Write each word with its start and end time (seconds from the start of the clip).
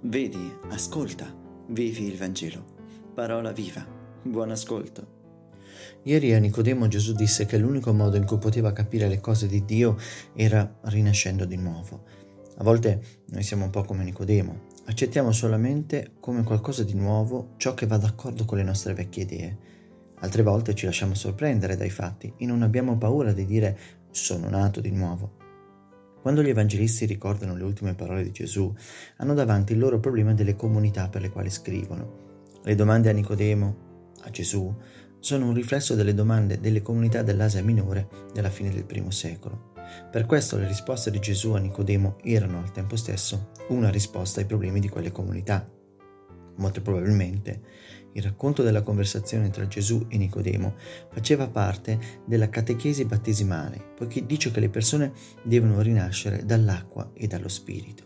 Vedi, 0.00 0.56
ascolta, 0.68 1.26
vivi 1.70 2.04
il 2.04 2.16
Vangelo. 2.16 2.64
Parola 3.12 3.50
viva. 3.50 3.84
Buon 4.22 4.52
ascolto. 4.52 5.16
Ieri 6.04 6.32
a 6.34 6.38
Nicodemo 6.38 6.86
Gesù 6.86 7.14
disse 7.14 7.46
che 7.46 7.58
l'unico 7.58 7.92
modo 7.92 8.16
in 8.16 8.24
cui 8.24 8.38
poteva 8.38 8.72
capire 8.72 9.08
le 9.08 9.18
cose 9.18 9.48
di 9.48 9.64
Dio 9.64 9.96
era 10.34 10.78
rinascendo 10.82 11.44
di 11.44 11.56
nuovo. 11.56 12.04
A 12.58 12.62
volte 12.62 13.02
noi 13.30 13.42
siamo 13.42 13.64
un 13.64 13.70
po' 13.70 13.82
come 13.82 14.04
Nicodemo, 14.04 14.66
accettiamo 14.84 15.32
solamente 15.32 16.12
come 16.20 16.44
qualcosa 16.44 16.84
di 16.84 16.94
nuovo 16.94 17.54
ciò 17.56 17.74
che 17.74 17.86
va 17.86 17.96
d'accordo 17.96 18.44
con 18.44 18.58
le 18.58 18.64
nostre 18.64 18.94
vecchie 18.94 19.24
idee. 19.24 19.58
Altre 20.20 20.44
volte 20.44 20.76
ci 20.76 20.86
lasciamo 20.86 21.14
sorprendere 21.14 21.76
dai 21.76 21.90
fatti 21.90 22.32
e 22.36 22.46
non 22.46 22.62
abbiamo 22.62 22.96
paura 22.96 23.32
di 23.32 23.44
dire 23.44 23.78
sono 24.12 24.48
nato 24.48 24.80
di 24.80 24.92
nuovo. 24.92 25.47
Quando 26.28 26.44
gli 26.44 26.52
evangelisti 26.52 27.06
ricordano 27.06 27.56
le 27.56 27.64
ultime 27.64 27.94
parole 27.94 28.22
di 28.22 28.32
Gesù, 28.32 28.70
hanno 29.16 29.32
davanti 29.32 29.72
il 29.72 29.78
loro 29.78 29.98
problema 29.98 30.34
delle 30.34 30.56
comunità 30.56 31.08
per 31.08 31.22
le 31.22 31.30
quali 31.30 31.48
scrivono. 31.48 32.50
Le 32.64 32.74
domande 32.74 33.08
a 33.08 33.14
Nicodemo, 33.14 34.12
a 34.24 34.28
Gesù, 34.28 34.70
sono 35.20 35.46
un 35.46 35.54
riflesso 35.54 35.94
delle 35.94 36.12
domande 36.12 36.60
delle 36.60 36.82
comunità 36.82 37.22
dell'Asia 37.22 37.64
minore 37.64 38.08
della 38.34 38.50
fine 38.50 38.68
del 38.68 38.84
primo 38.84 39.10
secolo. 39.10 39.72
Per 40.10 40.26
questo 40.26 40.58
le 40.58 40.66
risposte 40.66 41.10
di 41.10 41.18
Gesù 41.18 41.52
a 41.52 41.60
Nicodemo 41.60 42.18
erano 42.22 42.58
al 42.58 42.72
tempo 42.72 42.96
stesso 42.96 43.52
una 43.68 43.88
risposta 43.88 44.40
ai 44.40 44.46
problemi 44.46 44.80
di 44.80 44.90
quelle 44.90 45.10
comunità. 45.10 45.66
Molto 46.56 46.82
probabilmente 46.82 47.62
il 48.12 48.22
racconto 48.22 48.62
della 48.62 48.82
conversazione 48.82 49.50
tra 49.50 49.66
Gesù 49.66 50.06
e 50.08 50.16
Nicodemo 50.16 50.74
faceva 51.10 51.48
parte 51.48 51.98
della 52.24 52.48
catechesi 52.48 53.04
battesimale, 53.04 53.92
poiché 53.96 54.24
dice 54.26 54.50
che 54.50 54.60
le 54.60 54.68
persone 54.68 55.12
devono 55.42 55.80
rinascere 55.80 56.44
dall'acqua 56.44 57.10
e 57.14 57.26
dallo 57.26 57.48
Spirito. 57.48 58.04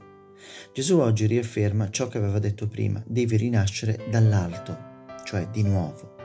Gesù 0.73 0.99
oggi 0.99 1.27
riafferma 1.27 1.91
ciò 1.91 2.09
che 2.09 2.19
aveva 2.19 2.39
detto 2.39 2.69
prima, 2.69 3.03
devi 3.07 3.37
rinascere 3.37 4.07
dall'alto, 4.11 5.07
cioè 5.25 5.49
di 5.49 5.63
nuovo, 5.63 6.17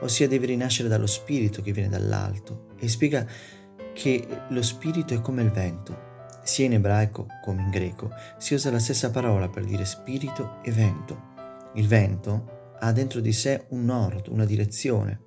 ossia 0.00 0.26
devi 0.26 0.46
rinascere 0.46 0.88
dallo 0.88 1.06
Spirito 1.06 1.62
che 1.62 1.72
viene 1.72 1.88
dall'alto 1.88 2.68
e 2.78 2.88
spiega 2.88 3.26
che 3.92 4.26
lo 4.48 4.62
Spirito 4.62 5.14
è 5.14 5.20
come 5.20 5.42
il 5.42 5.50
vento. 5.50 6.06
Sia 6.42 6.64
in 6.64 6.72
ebraico 6.72 7.26
come 7.42 7.60
in 7.60 7.68
greco 7.68 8.10
si 8.38 8.54
usa 8.54 8.70
la 8.70 8.78
stessa 8.78 9.10
parola 9.10 9.50
per 9.50 9.64
dire 9.64 9.84
spirito 9.84 10.62
e 10.62 10.72
vento. 10.72 11.36
Il 11.74 11.86
vento 11.86 12.57
ha 12.78 12.92
dentro 12.92 13.20
di 13.20 13.32
sé 13.32 13.66
un 13.70 13.84
nord, 13.84 14.28
una 14.28 14.44
direzione. 14.44 15.26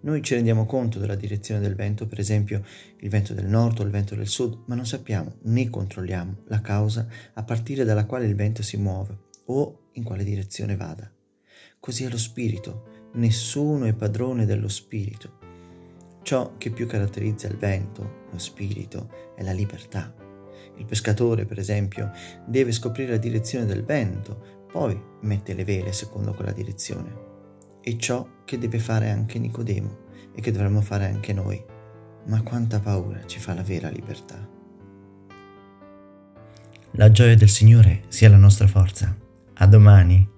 Noi 0.00 0.22
ci 0.22 0.34
rendiamo 0.34 0.64
conto 0.64 0.98
della 0.98 1.16
direzione 1.16 1.60
del 1.60 1.74
vento, 1.74 2.06
per 2.06 2.20
esempio 2.20 2.62
il 3.00 3.08
vento 3.08 3.34
del 3.34 3.46
nord 3.46 3.80
o 3.80 3.82
il 3.82 3.90
vento 3.90 4.14
del 4.14 4.28
sud, 4.28 4.62
ma 4.66 4.74
non 4.74 4.86
sappiamo 4.86 5.36
né 5.42 5.68
controlliamo 5.68 6.42
la 6.46 6.60
causa 6.60 7.06
a 7.34 7.42
partire 7.42 7.84
dalla 7.84 8.06
quale 8.06 8.26
il 8.26 8.34
vento 8.34 8.62
si 8.62 8.76
muove 8.76 9.26
o 9.46 9.88
in 9.92 10.04
quale 10.04 10.24
direzione 10.24 10.76
vada. 10.76 11.10
Così 11.80 12.04
è 12.04 12.08
lo 12.08 12.18
spirito, 12.18 13.10
nessuno 13.14 13.86
è 13.86 13.94
padrone 13.94 14.46
dello 14.46 14.68
spirito. 14.68 15.38
Ciò 16.22 16.56
che 16.58 16.70
più 16.70 16.86
caratterizza 16.86 17.48
il 17.48 17.56
vento, 17.56 18.26
lo 18.30 18.38
spirito, 18.38 19.10
è 19.34 19.42
la 19.42 19.52
libertà. 19.52 20.14
Il 20.76 20.84
pescatore, 20.84 21.44
per 21.44 21.58
esempio, 21.58 22.12
deve 22.46 22.72
scoprire 22.72 23.12
la 23.12 23.16
direzione 23.16 23.64
del 23.64 23.84
vento 23.84 24.57
poi 24.70 25.00
mette 25.22 25.54
le 25.54 25.64
vele 25.64 25.92
secondo 25.92 26.32
quella 26.34 26.52
direzione. 26.52 27.26
È 27.80 27.96
ciò 27.96 28.26
che 28.44 28.58
deve 28.58 28.78
fare 28.78 29.10
anche 29.10 29.38
Nicodemo 29.38 30.06
e 30.34 30.40
che 30.40 30.52
dovremmo 30.52 30.80
fare 30.80 31.06
anche 31.06 31.32
noi. 31.32 31.62
Ma 32.26 32.42
quanta 32.42 32.78
paura 32.80 33.24
ci 33.26 33.38
fa 33.38 33.54
la 33.54 33.62
vera 33.62 33.88
libertà. 33.88 34.56
La 36.92 37.10
gioia 37.10 37.36
del 37.36 37.48
Signore 37.48 38.04
sia 38.08 38.28
la 38.28 38.36
nostra 38.36 38.66
forza. 38.66 39.14
A 39.54 39.66
domani. 39.66 40.36